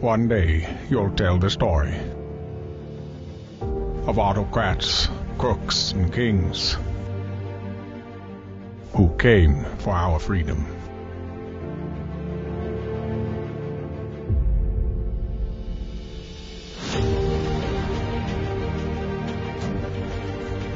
[0.00, 1.94] One day you'll tell the story
[3.60, 6.78] of autocrats, crooks, and kings
[8.94, 10.64] who came for our freedom.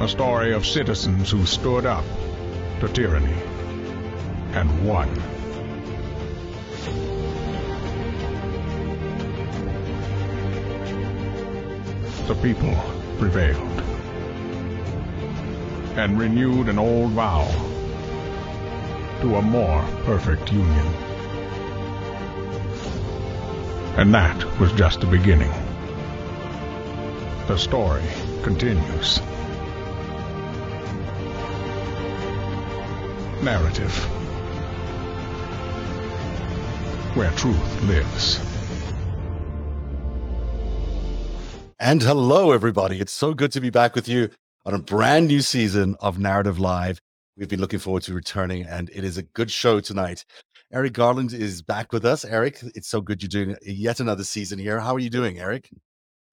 [0.01, 2.05] A story of citizens who stood up
[2.79, 3.41] to tyranny
[4.53, 5.09] and won.
[12.27, 12.73] The people
[13.19, 13.81] prevailed
[15.95, 17.45] and renewed an old vow
[19.21, 20.87] to a more perfect union.
[23.97, 25.51] And that was just the beginning.
[27.47, 28.01] The story
[28.41, 29.21] continues.
[33.43, 33.95] Narrative.
[37.15, 38.54] Where truth lives.
[41.85, 42.99] And hello, everybody.
[42.99, 44.31] It's so good to be back with you
[44.65, 46.99] on a brand new season of Narrative Live.
[47.37, 50.25] We've been looking forward to returning, and it is a good show tonight.
[50.73, 52.25] Eric Garland is back with us.
[52.25, 54.79] Eric, it's so good you're doing yet another season here.
[54.79, 55.69] How are you doing, Eric?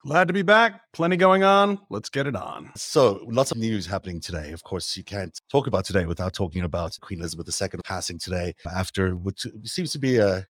[0.07, 0.81] Glad to be back.
[0.95, 1.79] Plenty going on.
[1.91, 2.71] Let's get it on.
[2.75, 4.53] So, lots of news happening today.
[4.53, 8.55] Of course, you can't talk about today without talking about Queen Elizabeth II passing today
[8.75, 10.47] after what seems to be a,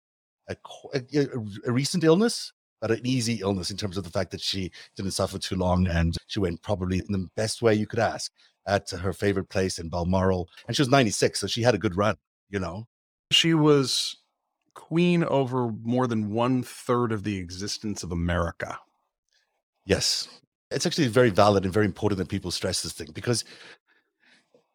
[0.48, 0.56] a,
[0.94, 1.27] a,
[1.66, 5.12] a recent illness but an easy illness in terms of the fact that she didn't
[5.12, 8.33] suffer too long and she went probably in the best way you could ask
[8.66, 10.48] at her favorite place in Balmoral.
[10.66, 12.16] And she was 96, so she had a good run,
[12.50, 12.88] you know?
[13.30, 14.16] She was
[14.75, 18.77] queen over more than one third of the existence of America.
[19.86, 20.28] Yes.
[20.72, 23.44] It's actually very valid and very important that people stress this thing because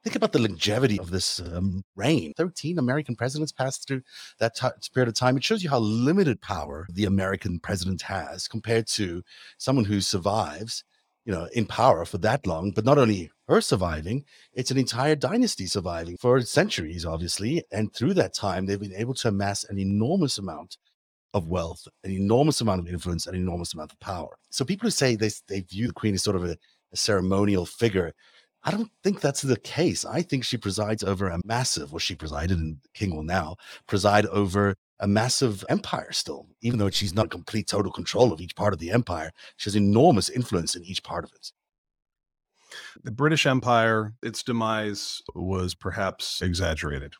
[0.07, 2.33] think about the longevity of this um, reign.
[2.37, 4.01] 13 American presidents passed through
[4.39, 5.35] that t- period of time.
[5.35, 9.21] It shows you how limited power the American president has compared to
[9.57, 10.85] someone who survives,
[11.25, 12.71] you know, in power for that long.
[12.71, 14.23] But not only her surviving,
[14.53, 17.65] it's an entire dynasty surviving for centuries, obviously.
[17.73, 20.77] And through that time, they've been able to amass an enormous amount
[21.33, 24.37] of wealth, an enormous amount of influence, an enormous amount of power.
[24.51, 26.55] So people who say they, they view the queen as sort of a,
[26.93, 28.13] a ceremonial figure
[28.67, 30.03] I don't think that's the case.
[30.03, 33.55] I think she presides over a massive, well, she presided and the King will now
[33.87, 38.57] preside over a massive empire still, even though she's not complete total control of each
[38.57, 39.31] part of the empire.
[39.55, 41.53] She has enormous influence in each part of it.
[43.05, 47.13] The British Empire, its demise was perhaps exaggerated,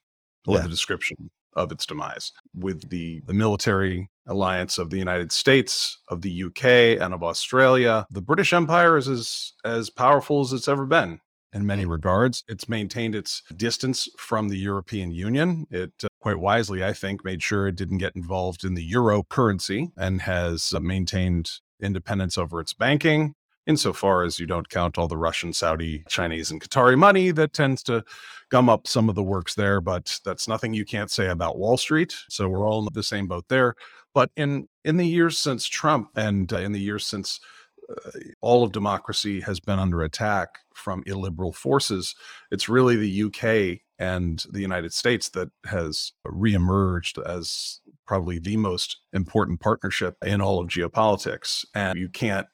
[0.45, 0.59] yeah.
[0.59, 2.33] the description of its demise.
[2.53, 8.05] With the, the military alliance of the United States, of the UK, and of Australia,
[8.11, 11.21] the British Empire is as, as powerful as it's ever been
[11.53, 12.43] in many regards.
[12.47, 15.65] It's maintained its distance from the European Union.
[15.71, 19.23] It uh, quite wisely, I think, made sure it didn't get involved in the euro
[19.23, 23.33] currency and has uh, maintained independence over its banking.
[23.65, 27.83] Insofar as you don't count all the Russian, Saudi, Chinese, and Qatari money that tends
[27.83, 28.03] to
[28.49, 31.75] gum up some of the works there, but that's nothing you can't say about Wall
[31.75, 32.15] Street.
[32.29, 33.75] So we're all in the same boat there.
[34.13, 37.41] But in in the years since Trump and uh, in the years since
[37.89, 42.15] uh, all of democracy has been under attack from illiberal forces.
[42.51, 48.97] It's really the UK and the United States that has reemerged as probably the most
[49.13, 51.65] important partnership in all of geopolitics.
[51.73, 52.47] And you can't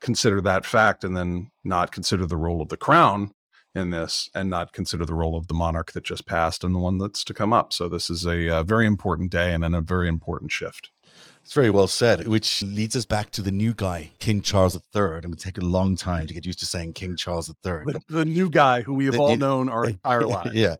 [0.00, 3.32] consider that fact and then not consider the role of the crown
[3.74, 6.78] in this and not consider the role of the monarch that just passed and the
[6.78, 7.72] one that's to come up.
[7.72, 10.90] So this is a, a uh, very important day and then a very important shift.
[11.46, 15.20] It's very well said, which leads us back to the new guy, King Charles III.
[15.22, 17.84] And it take a long time to get used to saying King Charles III.
[17.84, 20.54] The, the new guy who we have the, all known our entire lives.
[20.54, 20.74] Yeah.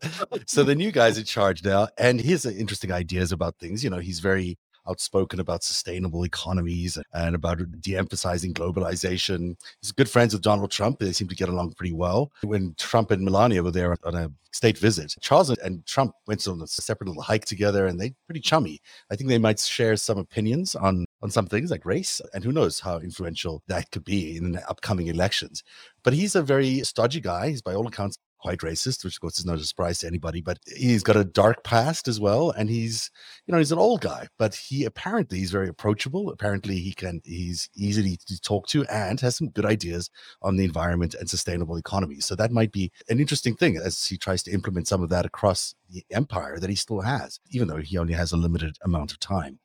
[0.45, 1.87] So the new guy's in charge now.
[1.97, 3.81] And he has interesting ideas about things.
[3.81, 4.57] You know, he's very
[4.89, 9.55] outspoken about sustainable economies and about de-emphasizing globalization.
[9.81, 10.99] He's good friends with Donald Trump.
[10.99, 12.31] They seem to get along pretty well.
[12.43, 16.61] When Trump and Melania were there on a state visit, Charles and Trump went on
[16.61, 18.79] a separate little hike together and they're pretty chummy.
[19.11, 22.51] I think they might share some opinions on on some things like race and who
[22.51, 25.63] knows how influential that could be in the upcoming elections.
[26.03, 27.49] But he's a very stodgy guy.
[27.49, 30.41] He's by all accounts quite racist, which of course is not a surprise to anybody,
[30.41, 32.51] but he's got a dark past as well.
[32.51, 33.09] And he's,
[33.45, 36.29] you know, he's an old guy, but he apparently he's very approachable.
[36.29, 40.09] Apparently he can, he's easy to talk to and has some good ideas
[40.41, 42.19] on the environment and sustainable economy.
[42.19, 45.25] So that might be an interesting thing as he tries to implement some of that
[45.25, 49.11] across the empire that he still has, even though he only has a limited amount
[49.11, 49.59] of time.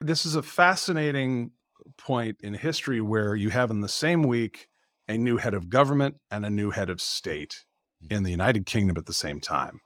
[0.00, 1.52] This is a fascinating
[1.96, 4.68] point in history where you have in the same week
[5.08, 7.64] a new head of government and a new head of state
[8.10, 9.80] in the United Kingdom at the same time.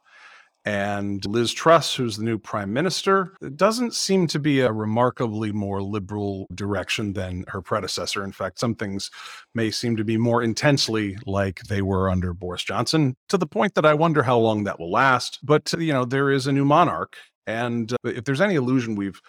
[0.67, 5.81] And Liz Truss, who's the new prime minister, doesn't seem to be a remarkably more
[5.81, 8.23] liberal direction than her predecessor.
[8.23, 9.11] In fact, some things
[9.55, 13.75] may seem to be more intensely like they were under Boris Johnson, to the point
[13.75, 15.39] that I wonder how long that will last.
[15.43, 17.17] But, you know, there is a new monarch.
[17.47, 19.21] And uh, if there's any illusion we've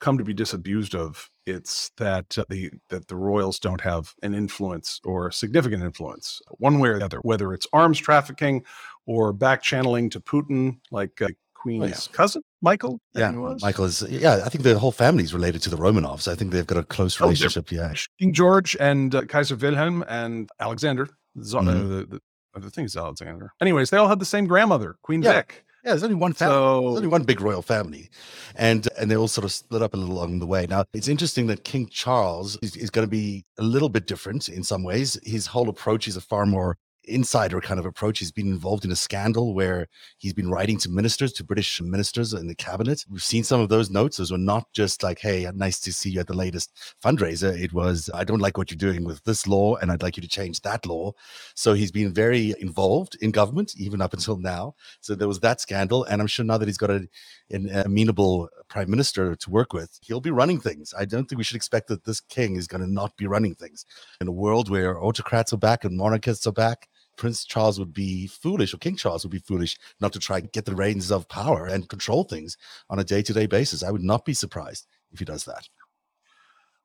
[0.00, 4.34] come to be disabused of, it's that uh, the that the royals don't have an
[4.34, 8.64] influence or significant influence one way or the other, whether it's arms trafficking
[9.06, 12.16] or back channeling to Putin, like uh, Queen's oh, yeah.
[12.16, 13.00] cousin, Michael.
[13.14, 14.02] Yeah, Michael is.
[14.02, 16.26] Yeah, I think the whole family is related to the Romanovs.
[16.26, 17.68] I think they've got a close oh, relationship.
[17.72, 21.08] Oh, yeah, King George and uh, Kaiser Wilhelm and Alexander.
[21.36, 21.68] Mm-hmm.
[21.68, 22.20] Uh, the,
[22.54, 23.52] the, the thing is Alexander.
[23.60, 25.34] Anyways, they all had the same grandmother, Queen yeah.
[25.34, 25.64] Vic.
[25.84, 26.54] Yeah, there's only one family.
[26.54, 28.10] So, there's only one big royal family,
[28.54, 30.66] and and they all sort of split up a little along the way.
[30.66, 34.48] Now it's interesting that King Charles is, is going to be a little bit different
[34.48, 35.18] in some ways.
[35.24, 36.76] His whole approach is a far more
[37.10, 38.18] insider kind of approach.
[38.18, 42.32] He's been involved in a scandal where he's been writing to ministers, to British ministers
[42.32, 43.04] in the cabinet.
[43.10, 44.16] We've seen some of those notes.
[44.16, 47.58] Those were not just like, hey, nice to see you at the latest fundraiser.
[47.58, 50.22] It was, I don't like what you're doing with this law and I'd like you
[50.22, 51.12] to change that law.
[51.54, 54.74] So he's been very involved in government, even up until now.
[55.00, 56.04] So there was that scandal.
[56.04, 57.08] And I'm sure now that he's got a,
[57.50, 60.94] an amenable prime minister to work with, he'll be running things.
[60.98, 63.54] I don't think we should expect that this king is going to not be running
[63.54, 63.84] things.
[64.20, 66.88] In a world where autocrats are back and monarchists are back,
[67.20, 70.48] Prince Charles would be foolish, or King Charles would be foolish, not to try to
[70.48, 72.56] get the reins of power and control things
[72.88, 73.82] on a day to day basis.
[73.82, 75.68] I would not be surprised if he does that.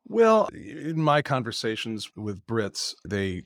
[0.07, 3.43] Well, in my conversations with Brits, they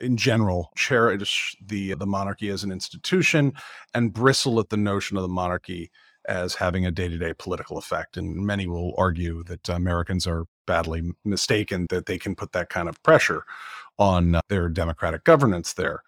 [0.00, 3.52] in general cherish the the monarchy as an institution
[3.94, 5.90] and bristle at the notion of the monarchy
[6.28, 11.86] as having a day-to-day political effect and many will argue that americans are badly mistaken
[11.88, 13.44] that they can put that kind of pressure
[13.98, 16.02] on their democratic governance there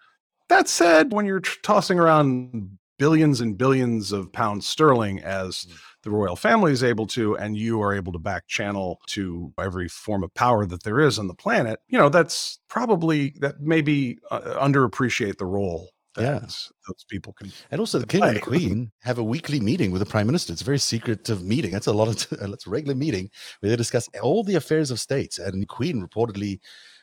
[0.49, 5.73] that said, when you're tossing around billions and billions of pounds sterling as mm.
[6.03, 9.87] the royal family is able to, and you are able to back channel to every
[9.87, 14.19] form of power that there is on the planet, you know, that's probably that maybe
[14.29, 18.29] uh, underappreciate the role yes those people can and also the king play.
[18.29, 21.43] and the queen have a weekly meeting with the prime minister it's a very secretive
[21.43, 23.29] meeting that's a lot of that's a regular meeting
[23.59, 26.59] where they discuss all the affairs of states and the queen reportedly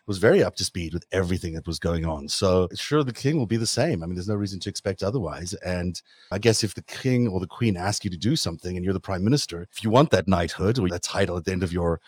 [0.06, 2.28] was very up to speed with everything that was going on.
[2.28, 4.02] So sure, the king will be the same.
[4.02, 5.52] I mean, there's no reason to expect otherwise.
[5.54, 6.00] And
[6.30, 8.94] I guess if the king or the queen ask you to do something and you're
[8.94, 11.72] the prime minister, if you want that knighthood or that title at the end of
[11.72, 12.00] your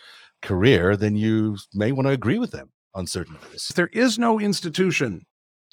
[0.42, 3.68] career, then you may want to agree with them on certain things.
[3.68, 5.26] There is no institution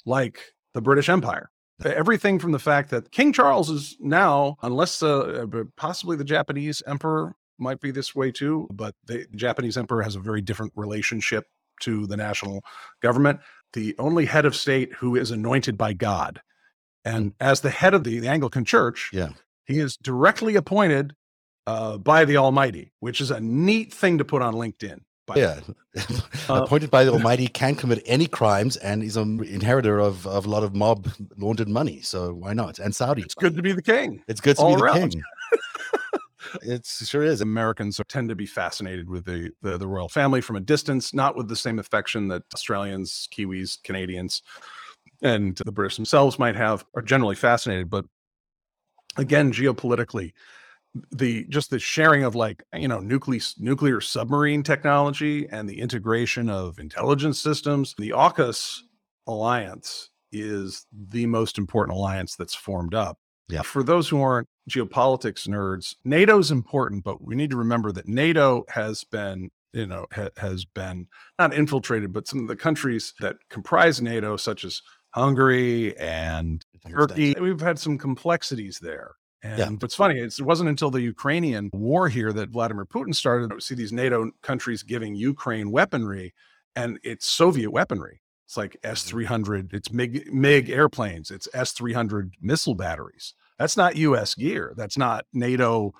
[0.04, 0.40] like
[0.74, 1.50] the British Empire.
[1.84, 6.82] Everything from the fact that King Charles is now, unless uh, uh possibly the Japanese
[6.86, 11.46] emperor might be this way too, but the Japanese emperor has a very different relationship
[11.82, 12.62] to the national
[13.02, 13.40] government,
[13.72, 16.40] the only head of state who is anointed by God.
[17.04, 19.30] And as the head of the, the Anglican Church, yeah.
[19.64, 21.14] he is directly appointed
[21.66, 25.00] uh, by the Almighty, which is a neat thing to put on LinkedIn.
[25.34, 25.60] yeah,
[26.48, 30.46] uh, appointed by the Almighty can commit any crimes and is an inheritor of, of
[30.46, 32.00] a lot of mob laundered money.
[32.00, 32.78] So why not?
[32.78, 33.22] And Saudi.
[33.22, 34.22] It's good to be the king.
[34.28, 34.94] It's good to be around.
[34.94, 35.22] the king.
[36.62, 37.40] it sure is.
[37.40, 41.36] Americans tend to be fascinated with the, the, the royal family from a distance, not
[41.36, 44.42] with the same affection that Australians, Kiwis, Canadians,
[45.22, 46.84] and the British themselves might have.
[46.94, 48.04] Are generally fascinated, but
[49.16, 50.32] again, geopolitically,
[51.12, 56.48] the just the sharing of like you know nuclear nuclear submarine technology and the integration
[56.48, 58.80] of intelligence systems the AUKUS
[59.26, 63.18] alliance is the most important alliance that's formed up
[63.48, 63.62] yeah.
[63.62, 68.08] For those who aren't geopolitics nerds, NATO is important, but we need to remember that
[68.08, 71.06] NATO has been, you know, ha- has been
[71.38, 77.34] not infiltrated, but some of the countries that comprise NATO, such as Hungary and Turkey,
[77.40, 79.12] we've had some complexities there.
[79.42, 79.70] And yeah.
[79.82, 83.60] it's funny, it's, it wasn't until the Ukrainian war here that Vladimir Putin started to
[83.60, 86.34] see these NATO countries giving Ukraine weaponry,
[86.74, 88.22] and it's Soviet weaponry.
[88.46, 89.72] It's like S three hundred.
[89.72, 91.30] It's MiG MiG airplanes.
[91.30, 93.34] It's S three hundred missile batteries.
[93.58, 94.34] That's not U.S.
[94.34, 94.74] gear.
[94.76, 95.92] That's not NATO.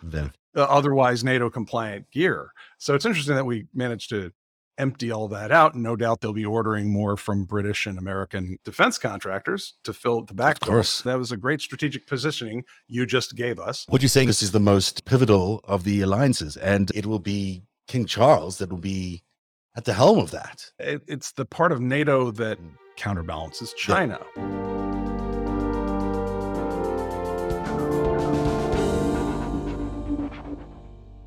[0.56, 2.50] Uh, otherwise NATO compliant gear.
[2.78, 4.32] So it's interesting that we managed to
[4.78, 5.74] empty all that out.
[5.74, 10.22] And no doubt they'll be ordering more from British and American defense contractors to fill
[10.22, 10.56] the back.
[10.56, 11.02] Of course.
[11.02, 13.84] That was a great strategic positioning you just gave us.
[13.88, 17.62] What you're saying this is the most pivotal of the alliances, and it will be
[17.86, 19.22] King Charles that will be
[19.76, 20.70] at the helm of that.
[20.78, 22.58] It, it's the part of NATO that
[22.96, 24.18] counterbalances China.
[24.36, 24.85] Yeah.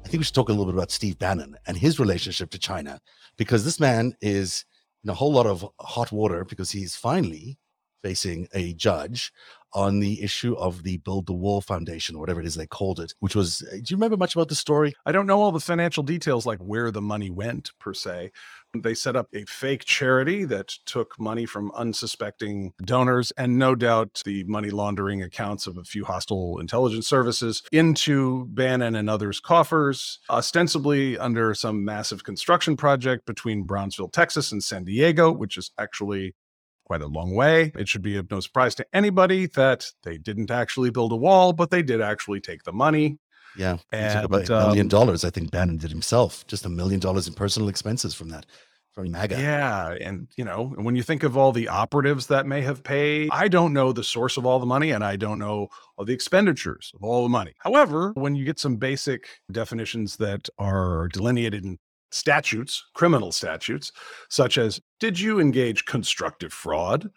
[0.09, 2.57] I think we should talk a little bit about Steve Bannon and his relationship to
[2.57, 2.99] China,
[3.37, 4.65] because this man is
[5.03, 7.59] in a whole lot of hot water because he's finally
[8.01, 9.31] facing a judge
[9.73, 12.99] on the issue of the Build the Wall Foundation, or whatever it is they called
[12.99, 14.93] it, which was, uh, do you remember much about the story?
[15.05, 18.31] I don't know all the financial details, like where the money went per se.
[18.77, 24.21] They set up a fake charity that took money from unsuspecting donors and no doubt
[24.25, 30.19] the money laundering accounts of a few hostile intelligence services into Bannon and others' coffers,
[30.29, 36.35] ostensibly under some massive construction project between Brownsville, Texas and San Diego, which is actually
[36.89, 37.71] quite a long way.
[37.77, 41.53] It should be of no surprise to anybody that they didn't actually build a wall,
[41.53, 43.19] but they did actually take the money.
[43.55, 43.77] Yeah.
[43.91, 47.27] And, about a million um, dollars, I think Bannon did himself, just a million dollars
[47.27, 48.47] in personal expenses from that,
[48.91, 49.39] from MAGA.
[49.39, 49.97] Yeah.
[50.01, 53.49] And, you know, when you think of all the operatives that may have paid, I
[53.49, 56.91] don't know the source of all the money and I don't know all the expenditures
[56.95, 57.53] of all the money.
[57.59, 61.77] However, when you get some basic definitions that are delineated in
[62.11, 63.91] statutes, criminal statutes,
[64.29, 67.09] such as did you engage constructive fraud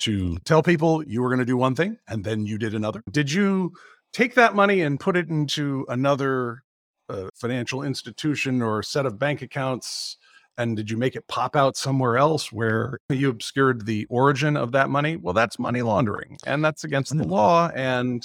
[0.00, 3.02] to tell people you were going to do one thing and then you did another?
[3.10, 3.72] Did you
[4.12, 6.62] take that money and put it into another
[7.08, 10.16] uh, financial institution or set of bank accounts?
[10.58, 14.72] And did you make it pop out somewhere else where you obscured the origin of
[14.72, 15.16] that money?
[15.16, 17.70] Well, that's money laundering and that's against the law.
[17.74, 18.22] And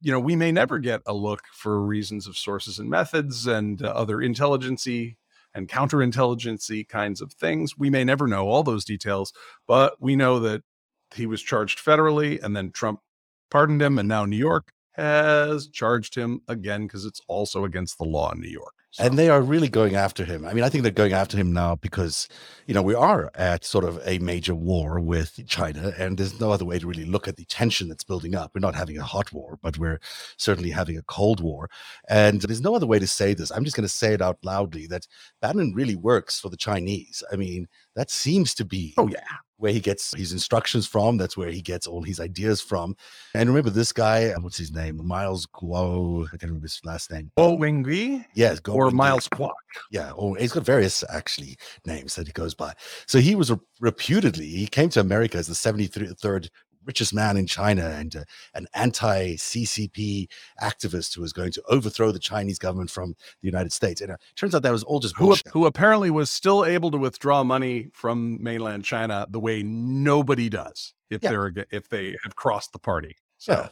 [0.00, 3.82] you know, we may never get a look for reasons of sources and methods and
[3.82, 5.16] uh, other intelligency
[5.54, 7.76] and counterintelligency kinds of things.
[7.78, 9.32] We may never know all those details,
[9.66, 10.62] but we know that
[11.14, 13.00] he was charged federally and then Trump
[13.50, 18.04] pardoned him and now New York has charged him again because it's also against the
[18.04, 18.72] law in New York.
[18.92, 20.46] So- And they are really going after him.
[20.46, 22.28] I mean, I think they're going after him now because,
[22.66, 26.50] you know, we are at sort of a major war with China, and there's no
[26.50, 28.52] other way to really look at the tension that's building up.
[28.54, 30.00] We're not having a hot war, but we're
[30.38, 31.68] certainly having a cold war.
[32.08, 33.50] And there's no other way to say this.
[33.50, 35.06] I'm just going to say it out loudly that
[35.42, 37.22] Bannon really works for the Chinese.
[37.30, 39.24] I mean, that seems to be oh, yeah.
[39.58, 41.16] Where he gets his instructions from.
[41.16, 42.96] That's where he gets all his ideas from.
[43.34, 45.00] And remember this guy, uh, what's his name?
[45.06, 46.26] Miles Guo.
[46.26, 47.30] I can't remember his last name.
[47.38, 48.90] Guo Wengui Yes, Guo or.
[48.90, 49.52] Miles Kwok.
[49.90, 52.72] Yeah, or he's got various actually names that he goes by.
[53.06, 56.48] So he was reputedly he came to America as the 73rd
[56.86, 58.24] richest man in China and uh,
[58.54, 60.28] an anti-CCP
[60.62, 63.10] activist who was going to overthrow the Chinese government from
[63.42, 64.00] the United States.
[64.00, 65.48] And it turns out that was all just who, bullshit.
[65.52, 70.94] who apparently was still able to withdraw money from mainland China the way nobody does
[71.10, 71.30] if Yeah.
[71.30, 73.16] they're if they have crossed the party.
[73.38, 73.68] So Yeah.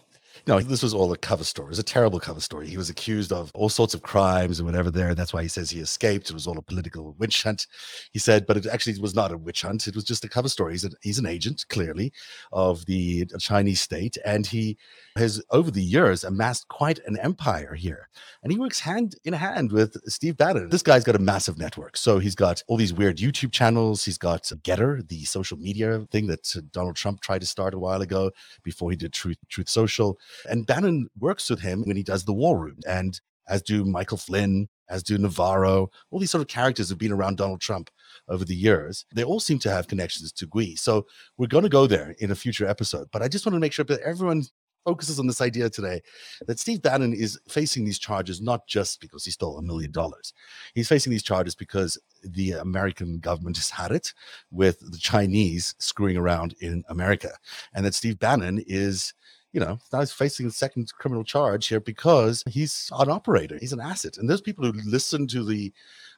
[0.46, 1.66] No, this was all a cover story.
[1.66, 2.68] It was a terrible cover story.
[2.68, 5.14] He was accused of all sorts of crimes and whatever there.
[5.14, 6.28] That's why he says he escaped.
[6.28, 7.66] It was all a political witch hunt.
[8.12, 9.86] He said, but it actually was not a witch hunt.
[9.86, 10.72] It was just a cover story.
[10.72, 12.12] He's, a, he's an agent, clearly,
[12.52, 14.18] of the Chinese state.
[14.24, 14.76] And he
[15.16, 18.08] has, over the years, amassed quite an empire here.
[18.42, 20.68] And he works hand in hand with Steve Bannon.
[20.68, 21.96] This guy's got a massive network.
[21.96, 24.04] So he's got all these weird YouTube channels.
[24.04, 28.02] He's got GETTR, the social media thing that Donald Trump tried to start a while
[28.02, 28.30] ago
[28.62, 30.18] before he did Truth, Truth Social.
[30.48, 34.16] And Bannon works with him when he does the War Room, and as do Michael
[34.16, 35.90] Flynn, as do Navarro.
[36.10, 37.90] All these sort of characters have been around Donald Trump
[38.28, 39.04] over the years.
[39.14, 40.76] They all seem to have connections to Gui.
[40.76, 43.08] So we're going to go there in a future episode.
[43.12, 44.44] But I just want to make sure that everyone
[44.84, 46.02] focuses on this idea today
[46.46, 50.34] that Steve Bannon is facing these charges not just because he stole a million dollars.
[50.74, 54.12] He's facing these charges because the American government has had it
[54.50, 57.30] with the Chinese screwing around in America.
[57.72, 59.14] And that Steve Bannon is
[59.54, 63.56] you know, now he's facing a second criminal charge here because he's an operator.
[63.60, 64.18] He's an asset.
[64.18, 65.72] And those people who listen to the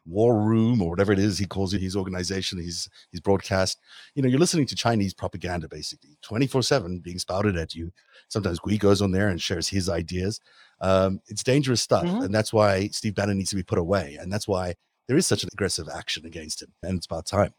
[0.07, 3.78] war room or whatever it is he calls it, his organization, his his broadcast,
[4.14, 7.93] you know, you're listening to Chinese propaganda basically 24-7 being spouted at you.
[8.28, 10.40] Sometimes Gui goes on there and shares his ideas.
[10.81, 12.05] Um, it's dangerous stuff.
[12.05, 12.25] Mhm.
[12.25, 14.16] And that's why Steve Bannon needs to be put away.
[14.19, 14.76] And that's why
[15.09, 16.73] there is such an aggressive action against him.
[16.83, 17.52] And it's about time.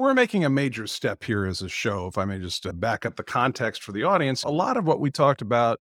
[0.00, 2.06] We're making a major step here as a show.
[2.06, 4.84] If I may just uh, back up the context for the audience, a lot of
[4.86, 5.80] what we talked about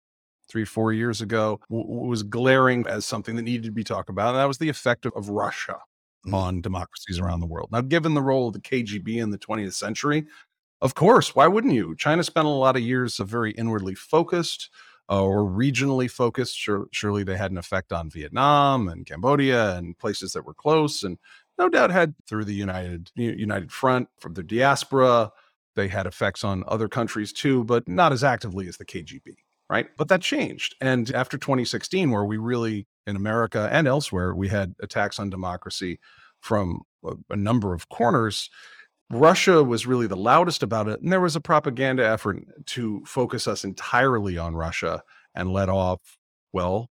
[0.48, 4.30] three, four years ago w- was glaring as something that needed to be talked about.
[4.30, 5.78] And that was the effect of, of Russia
[6.26, 6.34] Mhm.
[6.34, 7.68] on democracies around the world.
[7.70, 10.26] Now, given the role of the KGB in the 20th century,
[10.80, 11.94] of course, why wouldn't you?
[11.96, 14.70] China spent a lot of years of very inwardly focused
[15.10, 16.56] uh, or regionally focused.
[16.56, 21.02] Sure, surely they had an effect on Vietnam and Cambodia and places that were close,
[21.02, 21.18] and
[21.58, 25.30] no doubt had through the United United Front from the diaspora.
[25.76, 29.34] They had effects on other countries too, but not as actively as the KGB,
[29.68, 29.86] right?
[29.96, 34.74] But that changed, and after 2016, where we really in America and elsewhere we had
[34.80, 35.98] attacks on democracy
[36.40, 38.48] from a, a number of corners.
[39.10, 41.00] Russia was really the loudest about it.
[41.02, 45.02] And there was a propaganda effort to focus us entirely on Russia
[45.34, 46.00] and let off,
[46.54, 46.88] well,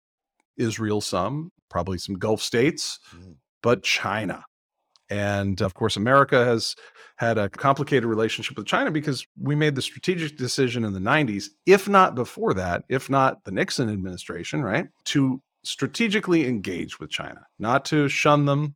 [0.57, 3.35] Israel some, probably some Gulf states, Mhm.
[3.61, 4.43] but China.
[5.09, 6.75] And of course, America has
[7.17, 11.45] had a complicated relationship with China because we made the strategic decision in the 90s,
[11.65, 17.45] if not before that, if not the Nixon administration, right, to strategically engage with China,
[17.57, 18.75] not to shun them,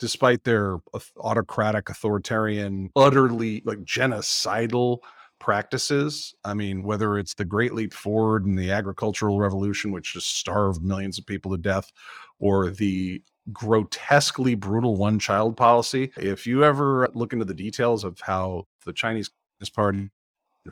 [0.00, 0.78] despite their
[1.18, 4.98] autocratic, authoritarian, utterly like genocidal
[5.38, 6.34] practices.
[6.44, 10.82] I mean, whether it's the Great Leap Forward and the agricultural revolution, which just starved
[10.82, 11.92] millions of people to death,
[12.40, 13.22] or the
[13.52, 16.12] grotesquely brutal one child policy.
[16.16, 20.10] If you ever look into the details of how the Chinese Communist Party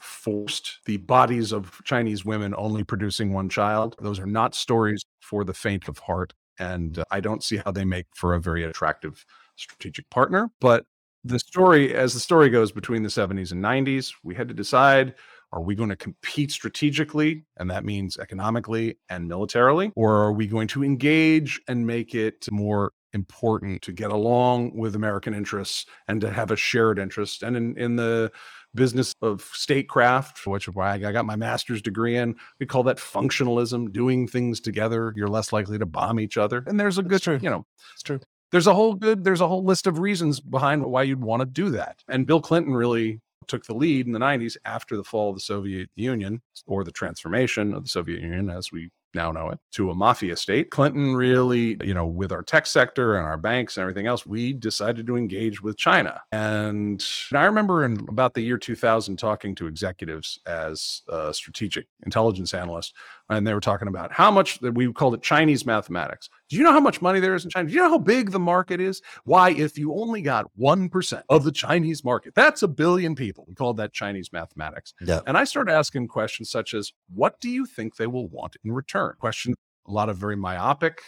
[0.00, 5.45] forced the bodies of Chinese women only producing one child, those are not stories for
[5.45, 6.33] the faint of heart.
[6.59, 9.25] And uh, I don't see how they make for a very attractive
[9.57, 10.50] strategic partner.
[10.61, 10.85] But
[11.25, 15.14] the story, as the story goes between the 70s and 90s, we had to decide
[15.53, 20.47] are we going to compete strategically, and that means economically and militarily, or are we
[20.47, 26.21] going to engage and make it more important to get along with American interests and
[26.23, 27.43] to have a shared interest?
[27.43, 28.33] And in, in the
[28.75, 32.97] business of statecraft, which is why I got my master's degree in, we call that
[32.97, 35.13] functionalism, doing things together.
[35.15, 36.65] You're less likely to bomb each other.
[36.67, 38.21] And there's a good, you know, it's true
[38.53, 41.47] there's a whole good there's a whole list of reasons behind why you'd want to
[41.47, 45.31] do that and bill clinton really took the lead in the 90s after the fall
[45.31, 49.51] of the Soviet Union or the transformation of the Soviet Union as we now know
[49.51, 50.71] it, to a mafia state.
[50.71, 54.53] Clinton really, you know, with our tech sector and our banks and everything else, we
[54.53, 56.21] decided to engage with China.
[56.33, 62.55] And I remember in about the year 2000 talking to executives as a strategic intelligence
[62.55, 62.95] analyst,
[63.37, 66.29] and they were talking about how much that we called it Chinese mathematics.
[66.49, 67.69] Do you know how much money there is in China?
[67.69, 69.03] Do you know how big the market is?
[69.25, 73.45] Why, if you only got 1% of the Chinese market, that's a billion people.
[73.49, 74.95] We called that Chinese mathematics.
[75.01, 75.21] Yeah.
[75.27, 78.73] And I started asking questions such as, what do you think they will want in
[78.73, 79.15] return?
[79.19, 79.55] Question
[79.87, 81.01] a lot of very myopic,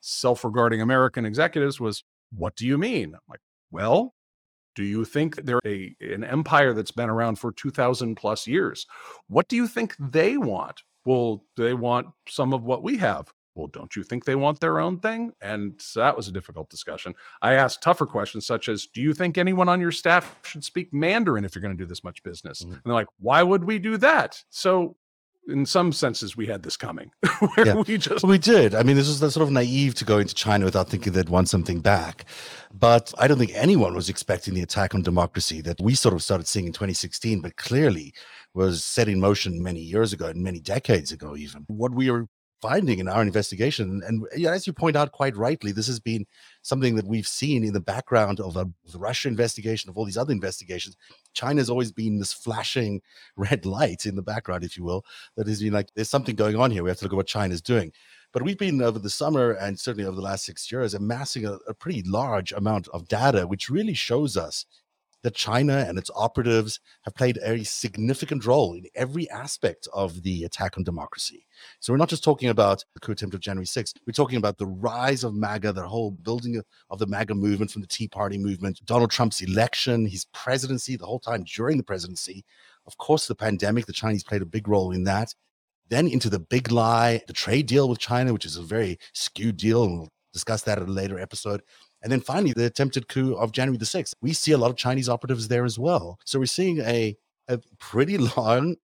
[0.00, 2.02] self-regarding American executives was,
[2.32, 3.14] what do you mean?
[3.14, 3.40] I'm like,
[3.70, 4.14] well,
[4.74, 8.86] do you think they're a, an empire that's been around for 2000 plus years?
[9.28, 10.82] What do you think they want?
[11.04, 13.32] Well, they want some of what we have.
[13.54, 15.32] Well, don't you think they want their own thing?
[15.40, 17.14] And so that was a difficult discussion.
[17.42, 20.92] I asked tougher questions such as Do you think anyone on your staff should speak
[20.92, 22.62] Mandarin if you're going to do this much business?
[22.62, 22.74] Mm-hmm.
[22.74, 24.42] And they're like, Why would we do that?
[24.50, 24.96] So
[25.48, 27.10] in some senses we had this coming
[27.58, 27.74] yeah.
[27.86, 30.64] we just we did i mean this was sort of naive to go into china
[30.64, 32.24] without thinking they'd want something back
[32.72, 36.22] but i don't think anyone was expecting the attack on democracy that we sort of
[36.22, 38.12] started seeing in 2016 but clearly
[38.54, 42.26] was set in motion many years ago and many decades ago even what we are
[42.60, 44.02] finding in our investigation.
[44.06, 46.26] And as you point out quite rightly, this has been
[46.62, 50.18] something that we've seen in the background of a, the Russia investigation, of all these
[50.18, 50.96] other investigations.
[51.32, 53.00] China's always been this flashing
[53.36, 55.04] red light in the background, if you will,
[55.36, 56.82] that has been like, there's something going on here.
[56.82, 57.92] We have to look at what China's doing.
[58.32, 61.54] But we've been over the summer and certainly over the last six years amassing a,
[61.66, 64.66] a pretty large amount of data, which really shows us
[65.22, 70.44] that China and its operatives have played a significant role in every aspect of the
[70.44, 71.46] attack on democracy.
[71.80, 74.58] So we're not just talking about the coup attempt of January 6th, we're talking about
[74.58, 78.38] the rise of MAGA, the whole building of the MAGA movement from the Tea Party
[78.38, 82.44] movement, Donald Trump's election, his presidency, the whole time during the presidency.
[82.86, 85.34] Of course, the pandemic, the Chinese played a big role in that.
[85.88, 89.56] Then into the big lie, the trade deal with China, which is a very skewed
[89.56, 91.62] deal, and we'll discuss that in a later episode.
[92.02, 94.14] And then finally, the attempted coup of January the 6th.
[94.22, 96.18] We see a lot of Chinese operatives there as well.
[96.24, 97.16] So we're seeing a,
[97.48, 98.76] a pretty long,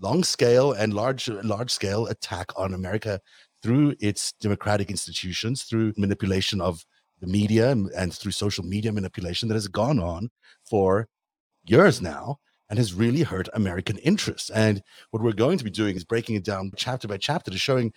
[0.00, 3.20] long scale and large, large scale attack on America
[3.62, 6.84] through its democratic institutions, through manipulation of
[7.20, 10.28] the media and, through social media manipulation that has gone on
[10.64, 11.08] for
[11.64, 14.50] years now and has really hurt American interests.
[14.50, 17.58] And what we're going to be doing is breaking it down chapter by chapter to
[17.58, 17.92] showing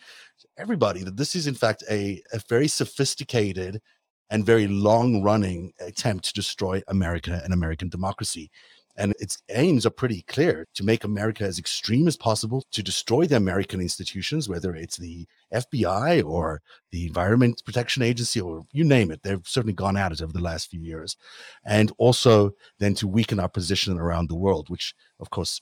[0.57, 3.81] everybody that this is, in fact, a, a very sophisticated
[4.29, 8.51] and very long running attempt to destroy America and American democracy.
[8.99, 13.25] And its aims are pretty clear to make America as extreme as possible, to destroy
[13.25, 16.61] the American institutions, whether it's the FBI or
[16.91, 19.21] the Environment Protection Agency or you name it.
[19.21, 21.15] They've certainly gone at it over the last few years.
[21.63, 25.61] And also then to weaken our position around the world, which, of course,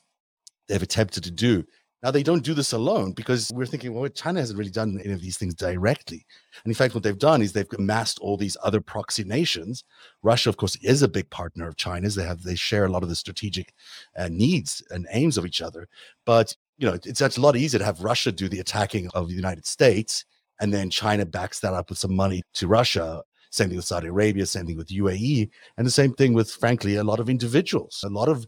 [0.66, 1.64] they've attempted to do
[2.02, 5.14] now, they don't do this alone because we're thinking, well, China hasn't really done any
[5.14, 6.26] of these things directly.
[6.62, 9.82] And in fact, what they've done is they've amassed all these other proxy nations.
[10.22, 12.14] Russia, of course, is a big partner of China's.
[12.14, 13.72] They have they share a lot of the strategic
[14.16, 15.88] uh, needs and aims of each other.
[16.26, 19.28] But you know, it's, it's a lot easier to have Russia do the attacking of
[19.28, 20.26] the United States,
[20.60, 23.22] and then China backs that up with some money to Russia.
[23.50, 26.96] Same thing with Saudi Arabia, same thing with UAE, and the same thing with, frankly,
[26.96, 28.04] a lot of individuals.
[28.06, 28.46] A lot of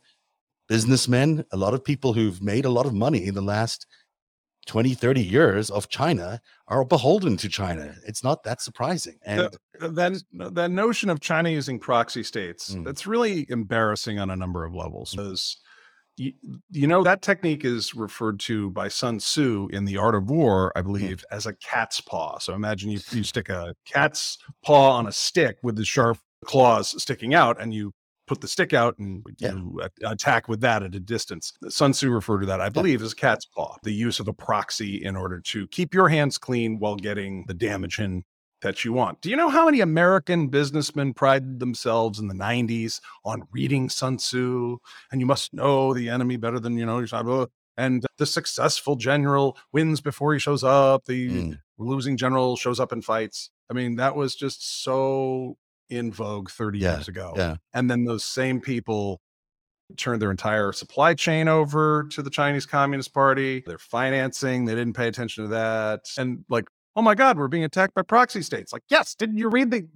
[0.69, 3.87] businessmen, a lot of people who've made a lot of money in the last
[4.67, 7.95] 20, 30 years of China are beholden to China.
[8.07, 9.19] It's not that surprising.
[9.25, 9.49] And
[9.81, 12.85] that, that, that notion of China using proxy states, mm.
[12.85, 15.13] that's really embarrassing on a number of levels.
[15.13, 15.57] Because
[16.19, 16.35] you,
[16.71, 20.71] you, know, that technique is referred to by Sun Tzu in The Art of War,
[20.77, 20.85] I mm.
[20.85, 21.37] believe, mm.
[21.37, 22.39] as a cat's paw.
[22.39, 27.01] So imagine you, you stick a cat's paw on a stick with the sharp claws
[27.03, 27.93] sticking out and you
[28.29, 29.53] put the stick out and yeah.
[29.53, 31.53] you attack with that at a distance.
[31.69, 33.07] Sun Tzu referred to that, I believe, yeah.
[33.07, 36.79] as cat's paw, the use of a proxy in order to keep your hands clean
[36.79, 38.25] while getting the damage in
[38.61, 39.21] that you want.
[39.21, 44.19] Do you know how many American businessmen prided themselves in the 90s on reading Sun
[44.19, 44.79] Tzu?
[45.12, 47.51] And you must know the enemy better than you know yourself.
[47.77, 51.05] And the successful general wins before he shows up.
[51.05, 51.59] The mm.
[51.79, 53.51] losing general shows up and fights.
[53.71, 55.57] I mean, that was just so
[55.90, 57.33] in vogue 30 yeah, years ago.
[57.37, 57.57] Yeah.
[57.72, 59.20] And then those same people
[59.96, 63.62] turned their entire supply chain over to the Chinese Communist Party.
[63.66, 66.03] Their financing, they didn't pay attention to that.
[66.18, 66.68] And like
[66.99, 68.73] oh my God, we're being attacked by proxy states.
[68.73, 69.87] Like, yes, didn't you read the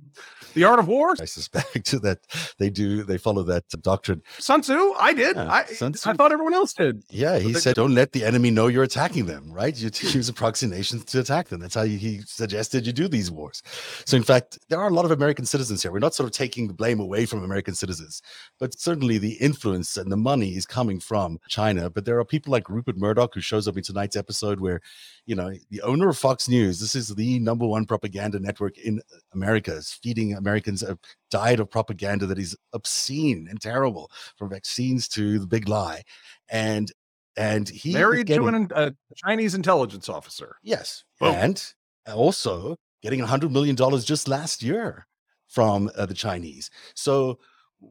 [0.54, 1.16] the Art of War?
[1.20, 2.18] I suspect that
[2.58, 3.02] they do.
[3.02, 4.22] They follow that doctrine.
[4.38, 5.34] Sun Tzu, I did.
[5.34, 7.02] Yeah, I, Tzu, I thought everyone else did.
[7.10, 9.76] Yeah, he said, "Don't let the enemy know you're attacking them." Right?
[9.76, 11.60] You use a proxy nation to attack them.
[11.60, 13.62] That's how he suggested you do these wars.
[14.04, 15.90] So, in fact, there are a lot of American citizens here.
[15.90, 18.22] We're not sort of taking the blame away from American citizens,
[18.60, 21.90] but certainly the influence and the money is coming from China.
[21.90, 24.80] But there are people like Rupert Murdoch who shows up in tonight's episode, where
[25.26, 26.80] you know the owner of Fox News.
[26.80, 29.00] This is the number one propaganda network in
[29.32, 29.72] America.
[29.72, 30.98] Is feeding Americans a
[31.30, 36.02] diet of propaganda that is obscene and terrible, from vaccines to the big lie,
[36.50, 36.90] and
[37.36, 40.56] and he married getting, to an, a Chinese intelligence officer.
[40.62, 41.34] Yes, Boom.
[41.34, 41.72] and
[42.12, 45.06] also getting a hundred million dollars just last year
[45.48, 46.70] from uh, the Chinese.
[46.94, 47.38] So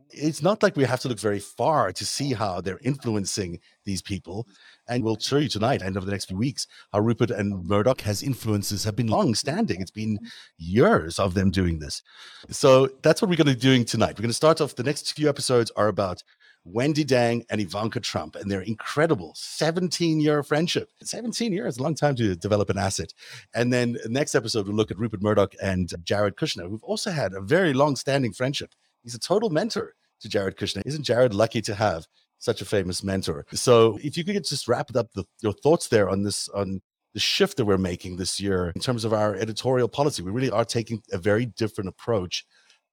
[0.10, 4.02] it's not like we have to look very far to see how they're influencing these
[4.02, 4.48] people.
[4.88, 8.02] And we'll show you tonight and over the next few weeks how Rupert and Murdoch
[8.02, 9.82] has influences have been long standing.
[9.82, 10.20] It's been
[10.58, 12.02] years of them doing this.
[12.50, 14.18] So that's what we're going to be doing tonight.
[14.18, 16.24] We're going to start off the next few episodes are about
[16.68, 20.90] Wendi Deng and Ivanka Trump and their incredible 17 year friendship.
[21.02, 23.14] 17 years, a long time to develop an asset.
[23.56, 27.12] And then the next episode, we'll look at Rupert Murdoch and Jared Kushner, who've also
[27.12, 28.76] had a very long standing friendship.
[29.04, 30.84] He's a total mentor to Jared Kushner.
[30.86, 32.06] Isn't Jared lucky to have
[32.40, 33.46] such a famous mentor?
[33.54, 36.82] So if you could just wrap up the, your thoughts there on this, on
[37.14, 40.50] the shift that we're making this year in terms of our editorial policy, we really
[40.50, 42.46] are taking a very different approach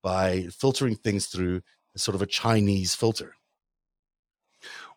[0.02, 1.60] by filtering things through
[1.96, 3.34] sort of a Chinese filter.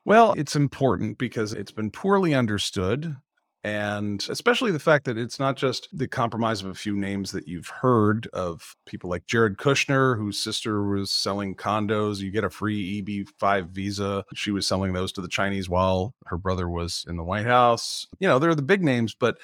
[0.05, 3.17] Well, it's important because it's been poorly understood
[3.63, 7.47] and especially the fact that it's not just the compromise of a few names that
[7.47, 12.19] you've heard of people like Jared Kushner, whose sister was selling condos.
[12.19, 14.25] You get a free EB5 visa.
[14.33, 18.07] She was selling those to the Chinese while her brother was in the White House.
[18.19, 19.37] You know, they're the big names, but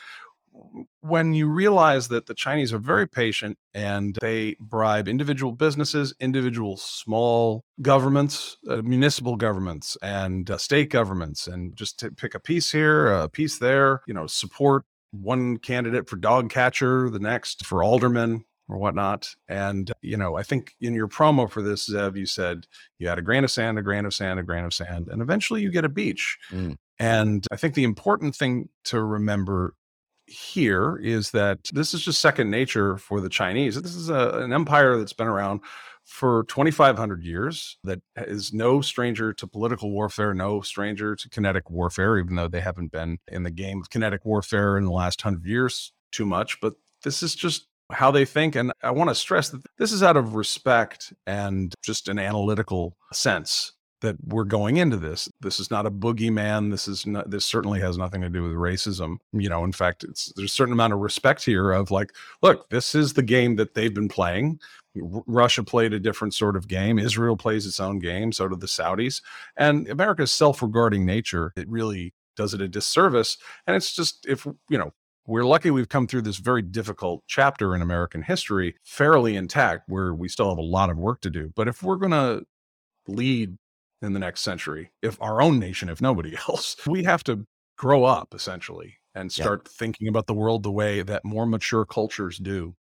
[1.02, 6.78] when you realize that the Chinese are very patient and they bribe individual businesses, individual
[6.78, 12.72] small governments, uh, municipal governments, and uh, state governments, and just to pick a piece
[12.72, 17.84] here, a piece there, you know, support one candidate for dog catcher, the next for
[17.84, 19.34] alderman or whatnot.
[19.48, 22.68] And, you know, I think in your promo for this, Zev, you said
[23.00, 25.22] you had a grain of sand, a grain of sand, a grain of sand, and
[25.22, 26.38] eventually you get a beach.
[26.52, 26.76] Mm.
[27.00, 29.76] And I think the important thing to remember
[30.28, 33.82] here is that this is just second nature for the Chinese.
[33.82, 35.62] This is a, an empire that's been around
[36.08, 42.18] for 2,500 years, that is no stranger to political warfare, no stranger to kinetic warfare,
[42.18, 45.46] even though they haven't been in the game of kinetic warfare in the last hundred
[45.46, 46.62] years too much.
[46.62, 48.56] But this is just how they think.
[48.56, 52.96] And I want to stress that this is out of respect and just an analytical
[53.12, 55.30] sense that we're going into this.
[55.42, 56.72] This is not a boogeyman.
[56.72, 59.18] This is not, this certainly has nothing to do with racism.
[59.34, 62.70] You know, in fact, it's there's a certain amount of respect here of like, look,
[62.70, 64.60] this is the game that they've been playing.
[64.96, 67.00] R- Russia played a different sort of game.
[67.00, 68.32] Israel plays its own game.
[68.32, 69.22] So do the Saudis.
[69.56, 73.38] And America's self-regarding nature, it really does it a disservice.
[73.66, 74.94] And it's just if you know
[75.26, 80.14] we're lucky we've come through this very difficult chapter in American history fairly intact, where
[80.14, 81.52] we still have a lot of work to do.
[81.56, 82.46] But if we're going to
[83.08, 83.58] lead
[84.02, 86.76] in the next century, if our own nation, if nobody else.
[86.86, 87.46] We have to
[87.78, 89.72] grow up essentially and start yeah.
[89.76, 92.76] thinking about the world the way that more mature cultures do.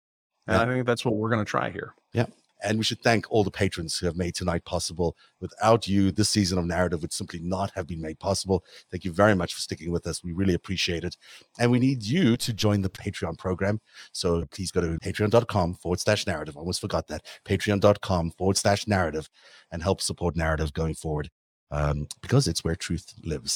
[0.47, 0.62] And yeah.
[0.62, 1.93] I think that's what we're going to try here.
[2.13, 2.28] Yeah.
[2.63, 5.15] And we should thank all the patrons who have made tonight possible.
[5.39, 8.63] Without you, this season of narrative would simply not have been made possible.
[8.91, 10.23] Thank you very much for sticking with us.
[10.23, 11.17] We really appreciate it.
[11.59, 13.81] And we need you to join the Patreon program.
[14.13, 16.57] So please go to patreon.com forward slash narrative.
[16.57, 17.25] almost forgot that.
[17.45, 19.29] Patreon.com forward slash narrative
[19.71, 21.29] and help support narrative going forward
[21.71, 23.53] um, because it's where truth lives.